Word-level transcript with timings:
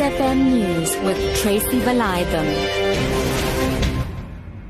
SFM 0.00 0.50
News 0.50 0.96
with 1.04 1.36
Tracy 1.42 1.78
Valaydham. 1.80 2.46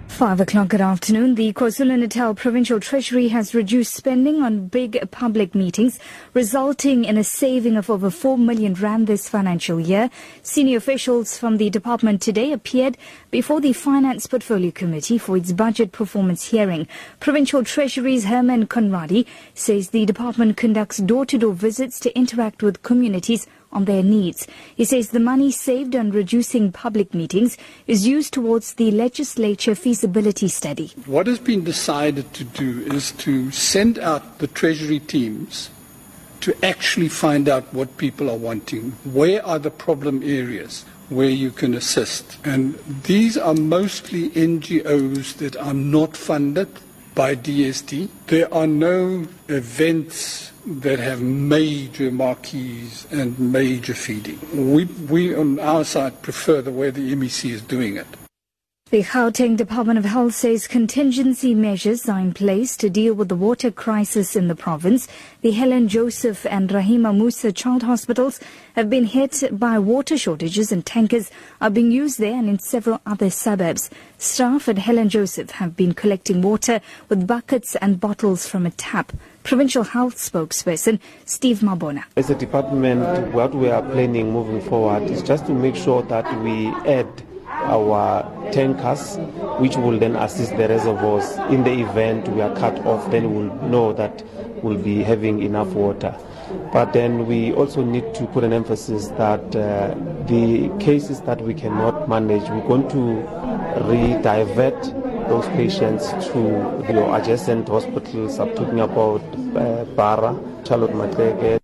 Five 0.09 0.41
o'clock 0.41 0.67
good 0.69 0.81
afternoon. 0.81 1.37
The 1.37 1.53
KwaZulu-Natal 1.53 2.35
Provincial 2.35 2.81
Treasury 2.81 3.29
has 3.29 3.55
reduced 3.55 3.95
spending 3.95 4.43
on 4.43 4.67
big 4.67 4.99
public 5.13 5.55
meetings, 5.55 6.01
resulting 6.35 7.05
in 7.05 7.17
a 7.17 7.23
saving 7.23 7.77
of 7.77 7.89
over 7.89 8.11
4 8.11 8.39
million 8.39 8.75
rand 8.75 9.07
this 9.07 9.29
financial 9.29 9.79
year. 9.79 10.11
Senior 10.43 10.79
officials 10.79 11.39
from 11.39 11.59
the 11.59 11.71
department 11.71 12.21
today 12.21 12.51
appeared 12.51 12.99
before 13.31 13.61
the 13.61 13.73
Finance 13.73 14.27
Portfolio 14.27 14.73
Committee 14.73 15.17
for 15.17 15.37
its 15.37 15.53
budget 15.53 15.93
performance 15.93 16.49
hearing. 16.51 16.89
Provincial 17.21 17.63
Treasury's 17.63 18.25
Herman 18.25 18.67
Conradi 18.67 19.27
says 19.55 19.91
the 19.91 20.05
department 20.05 20.57
conducts 20.57 20.99
door-to-door 20.99 21.53
visits 21.53 22.01
to 22.01 22.19
interact 22.19 22.65
with 22.65 22.83
communities 22.83 23.47
on 23.73 23.85
their 23.85 24.03
needs. 24.03 24.47
He 24.75 24.85
says 24.85 25.11
the 25.11 25.21
money 25.21 25.51
saved 25.51 25.95
on 25.95 26.11
reducing 26.11 26.73
public 26.73 27.15
meetings 27.15 27.57
is 27.87 28.07
used 28.07 28.33
towards 28.33 28.75
the 28.75 28.91
legislature 28.91 29.75
feasibility 29.75 30.49
study. 30.49 30.93
What 31.07 31.27
has 31.27 31.39
been 31.39 31.65
decided 31.65 32.33
to 32.35 32.45
do 32.45 32.83
is 32.93 33.13
to 33.13 33.51
send 33.51 33.99
out 33.99 34.39
the 34.39 34.47
Treasury 34.47 35.01
teams 35.01 35.71
to 36.41 36.57
actually 36.65 37.09
find 37.09 37.49
out 37.49 37.73
what 37.75 37.99
people 37.99 38.31
are 38.31 38.37
wanting. 38.37 38.93
Where 39.05 39.45
are 39.45 39.59
the 39.59 39.71
problem 39.71 40.23
areas? 40.23 40.85
where 41.11 41.29
you 41.29 41.51
can 41.51 41.75
assist. 41.75 42.39
And 42.45 42.79
these 43.03 43.37
are 43.37 43.55
mostly 43.55 44.31
NGOs 44.31 45.35
that 45.39 45.57
are 45.57 45.75
not 45.75 46.17
funded 46.17 46.69
by 47.21 47.37
DSD. 47.37 48.09
There 48.29 48.49
are 48.53 48.67
no 48.67 49.27
events 49.47 50.53
that 50.65 50.99
have 50.99 51.21
major 51.21 52.11
marquees 52.11 53.07
and 53.11 53.39
major 53.39 53.93
feeding. 53.93 54.39
We, 54.73 54.87
we 54.87 55.35
on 55.35 55.61
our 55.61 55.85
side 55.85 56.23
prefer 56.23 56.63
the 56.63 56.73
way 56.73 56.89
the 56.89 57.15
MEC 57.15 57.51
is 57.51 57.61
doing 57.61 57.99
it. 57.99 58.07
The 58.91 59.05
Gauteng 59.05 59.57
Department 59.57 60.01
of 60.01 60.05
Health 60.05 60.35
says 60.35 60.67
contingency 60.67 61.55
measures 61.55 62.09
are 62.09 62.19
in 62.19 62.35
place 62.35 62.77
to 62.79 62.91
deal 62.91 63.15
with 63.15 63.29
the 63.29 63.37
water 63.37 63.71
crisis 63.71 64.35
in 64.35 64.49
the 64.49 64.57
province. 64.57 65.07
The 65.43 65.53
Helen 65.53 65.87
Joseph 65.87 66.45
and 66.45 66.69
Rahima 66.69 67.17
Moosa 67.17 67.55
child 67.55 67.85
hospitals 67.85 68.41
have 68.75 68.91
been 68.91 69.05
hit 69.05 69.45
by 69.53 69.79
water 69.79 70.19
shortages 70.19 70.73
and 70.73 70.85
tankers 70.85 71.31
are 71.61 71.71
being 71.71 71.93
used 71.93 72.19
there 72.19 72.35
and 72.35 72.49
in 72.49 72.59
several 72.59 73.01
other 73.07 73.31
suburbs. 73.31 73.91
Staff 74.19 74.69
at 74.69 74.79
Helen 74.79 75.09
Joseph 75.09 75.51
have 75.51 75.77
been 75.77 75.95
collecting 75.95 76.43
water 76.43 76.81
with 77.09 77.29
buckets 77.29 77.77
and 77.77 78.01
bottles 78.01 78.49
from 78.49 78.67
a 78.67 78.73
tap. 78.73 79.13
Provincial 79.45 79.85
Health 79.85 80.17
spokesperson 80.17 80.99
Steve 81.27 81.61
Mabona. 81.61 82.03
As 82.17 82.29
a 82.29 82.35
department, 82.35 83.33
what 83.33 83.55
we 83.55 83.71
are 83.71 83.83
planning 83.83 84.33
moving 84.33 84.61
forward 84.61 85.05
is 85.05 85.23
just 85.23 85.47
to 85.47 85.53
make 85.53 85.77
sure 85.77 86.03
that 86.03 86.27
we 86.43 86.67
add 86.91 87.07
our 87.65 88.23
tankers, 88.53 89.17
which 89.59 89.77
will 89.77 89.99
then 89.99 90.17
assist 90.17 90.57
the 90.57 90.69
reservoirs. 90.69 91.37
In 91.51 91.65
the 91.65 91.73
event 91.73 92.29
we 92.29 92.41
are 92.41 92.55
cut 92.57 92.79
off, 92.87 93.11
then 93.11 93.35
we'll 93.35 93.55
know 93.69 93.93
that 93.93 94.23
we'll 94.63 94.79
be 94.79 95.03
having 95.03 95.43
enough 95.43 95.69
water. 95.69 96.15
But 96.73 96.93
then 96.93 97.27
we 97.27 97.53
also 97.53 97.85
need 97.85 98.13
to 98.15 98.27
put 98.27 98.43
an 98.43 98.53
emphasis 98.53 99.09
that 99.09 99.55
uh, 99.55 99.95
the 100.27 100.69
cases 100.81 101.21
that 101.23 101.41
we 101.41 101.55
cannot 101.55 102.09
manage, 102.09 102.49
we're 102.51 102.67
going 102.67 102.89
to 102.89 103.85
re-divert 103.89 104.83
those 105.29 105.47
patients 105.49 106.11
to 106.33 106.43
the 106.89 107.15
adjacent 107.15 107.69
hospitals. 107.69 108.41
I'm 108.41 108.55
talking 108.57 108.81
about 108.81 109.23
uh, 109.57 109.85
Bara, 109.95 110.35
Charlotte 110.67 110.91
Maxeke, 110.91 111.60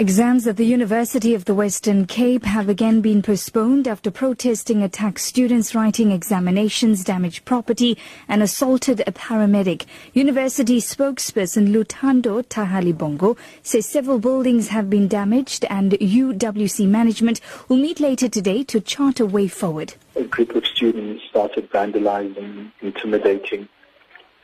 Exams 0.00 0.46
at 0.46 0.56
the 0.56 0.64
University 0.64 1.34
of 1.34 1.44
the 1.44 1.52
Western 1.52 2.06
Cape 2.06 2.44
have 2.44 2.70
again 2.70 3.02
been 3.02 3.20
postponed 3.20 3.86
after 3.86 4.10
protesting 4.10 4.82
attacked 4.82 5.20
students 5.20 5.74
writing 5.74 6.10
examinations, 6.10 7.04
damaged 7.04 7.44
property 7.44 7.98
and 8.26 8.42
assaulted 8.42 9.00
a 9.06 9.12
paramedic. 9.12 9.84
University 10.14 10.78
spokesperson 10.80 11.68
Luthando 11.68 12.42
Tyhalibongo 12.42 13.36
says 13.62 13.84
several 13.84 14.18
buildings 14.18 14.68
have 14.68 14.88
been 14.88 15.06
damaged 15.06 15.66
and 15.68 15.92
UWC 15.92 16.88
management 16.88 17.42
will 17.68 17.76
meet 17.76 18.00
later 18.00 18.30
today 18.30 18.64
to 18.64 18.80
chart 18.80 19.20
a 19.20 19.26
way 19.26 19.48
forward. 19.48 19.92
A 20.16 20.22
group 20.22 20.54
of 20.56 20.64
students 20.66 21.22
started 21.28 21.70
vandalizing, 21.70 22.72
intimidating 22.80 23.68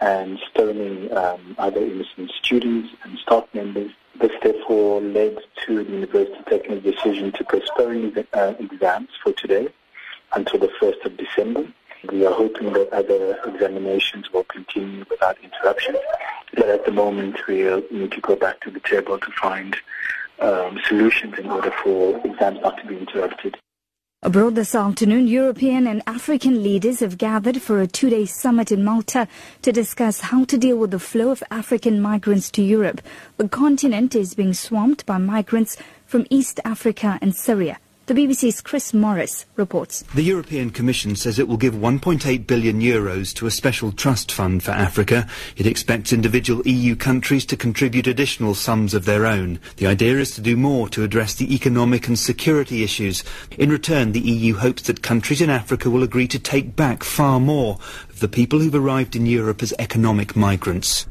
and 0.01 0.39
stoning 0.51 1.17
um, 1.17 1.55
other 1.59 1.81
innocent 1.81 2.31
students 2.43 2.91
and 3.03 3.19
staff 3.19 3.45
members. 3.55 3.91
This 4.21 4.33
therefore 4.43 5.01
led 5.01 5.39
to 5.67 5.85
the 5.85 5.91
university 5.91 6.39
taking 6.49 6.73
a 6.73 6.81
decision 6.81 7.33
to 7.33 7.45
postpone 7.45 8.13
the, 8.13 8.27
uh, 8.33 8.55
exams 8.59 9.09
for 9.23 9.33
today 9.33 9.69
until 10.33 10.61
the 10.61 10.69
1st 10.81 11.05
of 11.05 11.17
December. 11.17 11.67
We 12.11 12.27
are 12.27 12.33
hoping 12.33 12.73
that 12.73 12.93
other 12.93 13.39
examinations 13.47 14.33
will 14.33 14.45
continue 14.45 15.05
without 15.11 15.37
interruption. 15.43 15.97
But 16.55 16.69
at 16.69 16.85
the 16.85 16.93
moment, 16.93 17.47
we 17.47 17.65
need 17.91 18.13
to 18.13 18.21
go 18.21 18.37
back 18.37 18.61
to 18.61 18.71
the 18.71 18.81
table 18.81 19.19
to 19.19 19.31
find 19.33 19.77
um, 20.41 20.79
solutions 20.85 21.39
in 21.39 21.51
order 21.51 21.73
for 21.83 22.19
exams 22.25 22.61
not 22.61 22.79
to 22.79 22.87
be 22.87 22.99
interrupted. 22.99 23.57
Abroad 24.27 24.57
this 24.57 24.75
afternoon, 24.75 25.29
European 25.29 25.87
and 25.87 26.03
African 26.05 26.61
leaders 26.61 26.99
have 26.99 27.17
gathered 27.17 27.63
for 27.63 27.81
a 27.81 27.87
two-day 27.87 28.27
summit 28.27 28.73
in 28.73 28.83
Malta 28.83 29.29
to 29.63 29.71
discuss 29.71 30.19
how 30.19 30.45
to 30.47 30.59
deal 30.59 30.77
with 30.77 30.91
the 30.91 30.99
flow 30.99 31.31
of 31.31 31.45
African 31.49 32.03
migrants 32.03 32.51
to 32.51 32.61
Europe. 32.61 33.01
The 33.37 33.49
continent 33.49 34.17
is 34.17 34.35
being 34.35 34.53
swamped 34.53 35.07
by 35.07 35.19
migrants 35.19 35.77
from 36.07 36.27
East 36.29 36.59
Africa 36.65 37.21
and 37.23 37.37
Syria. 37.37 37.79
The 38.07 38.15
BBC's 38.15 38.61
Chris 38.61 38.95
Morris 38.95 39.47
reports. 39.57 40.05
The 40.15 40.23
European 40.23 40.71
Commission 40.71 41.17
says 41.17 41.41
it 41.41 41.49
will 41.49 41.57
give 41.57 41.75
1.8 41.75 42.47
billion 42.47 42.81
euros 42.81 43.35
to 43.35 43.47
a 43.47 43.51
special 43.51 43.91
trust 43.91 44.31
fund 44.31 44.63
for 44.63 44.71
Africa. 44.71 45.27
It 45.57 45.67
expects 45.67 46.13
individual 46.13 46.63
EU 46.69 46.95
countries 46.95 47.45
to 47.47 47.57
contribute 47.57 48.07
additional 48.07 48.55
sums 48.55 48.95
of 48.95 49.07
their 49.07 49.27
own. 49.27 49.59
The 49.79 49.89
idea 49.89 50.19
is 50.19 50.31
to 50.37 50.41
do 50.41 50.57
more 50.57 50.89
to 50.91 51.03
address 51.03 51.35
the 51.35 51.53
economic 51.53 52.07
and 52.07 52.17
security 52.17 52.85
issues. 52.85 53.25
In 53.59 53.71
return, 53.71 54.13
the 54.13 54.21
EU 54.21 54.55
hopes 54.55 54.83
that 54.83 55.03
countries 55.03 55.41
in 55.41 55.51
Africa 55.51 55.91
will 55.91 56.05
agree 56.05 56.29
to 56.29 56.39
take 56.39 56.77
back 56.77 57.03
far 57.03 57.41
more 57.41 57.81
of 58.09 58.21
the 58.21 58.29
people 58.29 58.61
who've 58.61 58.73
arrived 58.73 59.17
in 59.17 59.27
Europe 59.27 59.65
as 59.65 59.75
economic 59.81 60.37
migrants. 60.37 61.09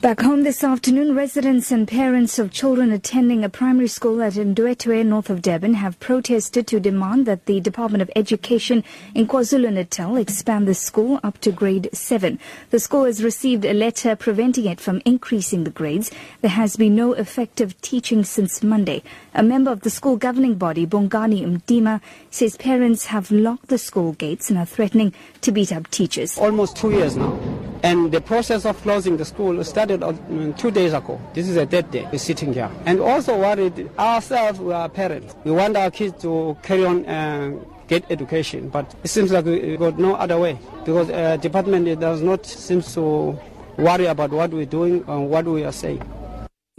Back 0.00 0.22
home 0.22 0.44
this 0.44 0.64
afternoon, 0.64 1.14
residents 1.14 1.70
and 1.70 1.86
parents 1.86 2.38
of 2.38 2.50
children 2.50 2.90
attending 2.90 3.44
a 3.44 3.50
primary 3.50 3.86
school 3.86 4.22
at 4.22 4.32
Ndwedwe, 4.32 5.04
north 5.04 5.28
of 5.28 5.42
Durban, 5.42 5.74
have 5.74 6.00
protested 6.00 6.66
to 6.68 6.80
demand 6.80 7.26
that 7.26 7.44
the 7.44 7.60
Department 7.60 8.00
of 8.00 8.10
Education 8.16 8.82
in 9.14 9.28
KwaZulu-Natal 9.28 10.16
expand 10.16 10.66
the 10.66 10.72
school 10.72 11.20
up 11.22 11.36
to 11.42 11.52
grade 11.52 11.90
7. 11.92 12.38
The 12.70 12.80
school 12.80 13.04
has 13.04 13.22
received 13.22 13.66
a 13.66 13.74
letter 13.74 14.16
preventing 14.16 14.64
it 14.64 14.80
from 14.80 15.02
increasing 15.04 15.64
the 15.64 15.70
grades. 15.70 16.10
There 16.40 16.50
has 16.50 16.76
been 16.76 16.96
no 16.96 17.12
effective 17.12 17.78
teaching 17.82 18.24
since 18.24 18.62
Monday. 18.62 19.02
A 19.34 19.42
member 19.42 19.70
of 19.70 19.82
the 19.82 19.90
school 19.90 20.16
governing 20.16 20.54
body, 20.54 20.86
Bongani 20.86 21.44
Mdima, 21.44 22.00
says 22.30 22.56
parents 22.56 23.04
have 23.06 23.30
locked 23.30 23.68
the 23.68 23.76
school 23.76 24.12
gates 24.14 24.48
and 24.48 24.58
are 24.58 24.64
threatening 24.64 25.12
to 25.42 25.52
beat 25.52 25.70
up 25.70 25.90
teachers. 25.90 26.38
Almost 26.38 26.78
two 26.78 26.90
years 26.90 27.18
now. 27.18 27.38
And 27.82 28.12
the 28.12 28.20
process 28.20 28.66
of 28.66 28.76
closing 28.82 29.16
the 29.16 29.24
school 29.24 29.62
started 29.64 30.02
uh, 30.02 30.12
two 30.58 30.70
days 30.70 30.92
ago. 30.92 31.20
This 31.32 31.48
is 31.48 31.56
a 31.56 31.64
dead 31.64 31.90
day. 31.90 32.06
We're 32.12 32.18
sitting 32.18 32.52
here. 32.52 32.70
And 32.84 33.00
also 33.00 33.38
worried 33.38 33.90
ourselves, 33.98 34.60
we 34.60 34.72
are 34.72 34.88
parents. 34.88 35.34
We 35.44 35.52
want 35.52 35.76
our 35.76 35.90
kids 35.90 36.20
to 36.22 36.56
carry 36.62 36.84
on 36.84 37.04
and 37.06 37.58
uh, 37.58 37.64
get 37.88 38.04
education. 38.10 38.68
But 38.68 38.94
it 39.02 39.08
seems 39.08 39.32
like 39.32 39.46
we 39.46 39.76
got 39.76 39.98
no 39.98 40.14
other 40.14 40.38
way 40.38 40.58
because 40.84 41.08
uh, 41.10 41.36
department 41.38 42.00
does 42.00 42.20
not 42.20 42.44
seem 42.44 42.82
to 42.82 43.38
worry 43.78 44.06
about 44.06 44.30
what 44.30 44.50
we're 44.50 44.66
doing 44.66 45.04
and 45.08 45.30
what 45.30 45.46
we 45.46 45.64
are 45.64 45.72
saying. 45.72 46.02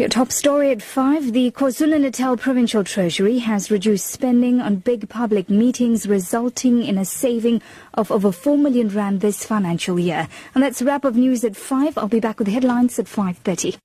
Your 0.01 0.09
top 0.09 0.31
story 0.31 0.71
at 0.71 0.81
5. 0.81 1.31
The 1.31 1.51
KwaZulu-Natal 1.51 2.35
Provincial 2.37 2.83
Treasury 2.83 3.37
has 3.37 3.69
reduced 3.69 4.07
spending 4.07 4.59
on 4.59 4.77
big 4.77 5.07
public 5.09 5.47
meetings, 5.47 6.07
resulting 6.07 6.83
in 6.83 6.97
a 6.97 7.05
saving 7.05 7.61
of 7.93 8.11
over 8.11 8.31
4 8.31 8.57
million 8.57 8.89
rand 8.89 9.21
this 9.21 9.45
financial 9.45 9.99
year. 9.99 10.27
And 10.55 10.63
that's 10.63 10.81
a 10.81 10.85
wrap 10.85 11.05
of 11.05 11.15
news 11.15 11.43
at 11.43 11.55
5. 11.55 11.99
I'll 11.99 12.07
be 12.07 12.19
back 12.19 12.39
with 12.39 12.47
the 12.47 12.51
headlines 12.51 12.97
at 12.97 13.05
5.30. 13.05 13.77